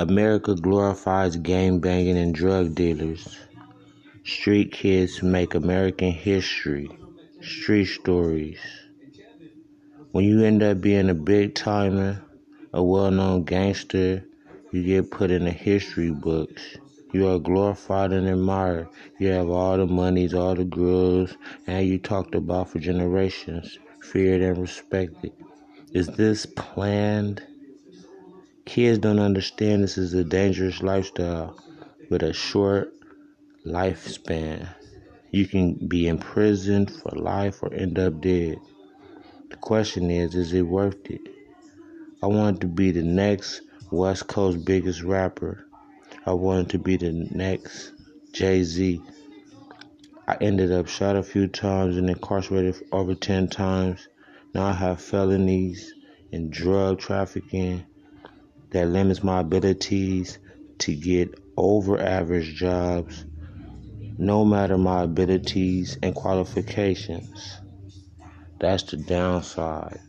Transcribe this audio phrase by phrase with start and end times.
[0.00, 3.36] America glorifies gang banging and drug dealers.
[4.24, 6.88] Street kids make American history.
[7.42, 8.60] Street stories.
[10.12, 12.22] When you end up being a big timer,
[12.72, 14.24] a well known gangster,
[14.70, 16.62] you get put in the history books.
[17.12, 18.86] You are glorified and admired.
[19.18, 21.36] You have all the monies, all the girls,
[21.66, 25.32] and you talked about for generations, feared and respected.
[25.92, 27.42] Is this planned?
[28.68, 31.56] Kids don't understand this is a dangerous lifestyle
[32.10, 32.92] with a short
[33.64, 34.68] lifespan.
[35.30, 38.58] You can be imprisoned for life or end up dead.
[39.48, 41.22] The question is, is it worth it?
[42.22, 45.66] I wanted to be the next West Coast biggest rapper.
[46.26, 47.92] I wanted to be the next
[48.32, 49.00] Jay Z.
[50.26, 54.08] I ended up shot a few times and incarcerated over 10 times.
[54.52, 55.94] Now I have felonies
[56.32, 57.86] and drug trafficking
[58.70, 60.38] that limits my abilities
[60.78, 63.24] to get over average jobs,
[64.18, 67.58] no matter my abilities and qualifications.
[68.60, 70.00] That's the downside.